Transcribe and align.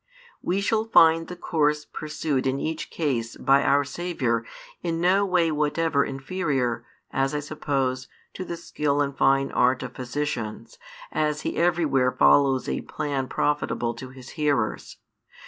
We 0.41 0.61
shall 0.61 0.85
find 0.85 1.27
the 1.27 1.35
course 1.35 1.85
pursued 1.85 2.47
in 2.47 2.59
each 2.59 2.89
case 2.89 3.37
by 3.37 3.61
our 3.61 3.83
Saviour 3.83 4.43
in 4.81 4.99
no 4.99 5.23
way 5.27 5.51
whatever 5.51 6.03
inferior, 6.03 6.83
as 7.11 7.35
I 7.35 7.39
suppose, 7.39 8.07
to 8.33 8.43
the 8.43 8.57
skill 8.57 8.99
and 8.99 9.15
fine 9.15 9.51
art 9.51 9.83
of 9.83 9.93
physicians, 9.95 10.79
as 11.11 11.41
He 11.41 11.55
everywhere 11.55 12.11
follows 12.11 12.67
a 12.67 12.81
plan 12.81 13.27
profitable 13.27 13.93
to 13.93 14.09
His 14.09 14.29
hearers. 14.29 14.97